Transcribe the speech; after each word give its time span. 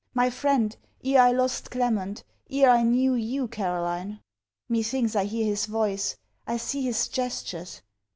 My 0.15 0.31
friend, 0.31 0.75
ere 1.03 1.21
I 1.21 1.31
lost 1.31 1.69
Clement, 1.69 2.23
ere 2.49 2.71
I 2.71 2.81
knew 2.81 3.13
you, 3.13 3.47
Caroline. 3.47 4.19
Methinks 4.67 5.15
I 5.15 5.25
hear 5.25 5.45
his 5.45 5.67
voice; 5.67 6.17
I 6.47 6.57
see 6.57 6.81
his 6.81 7.07
gestures. 7.07 7.83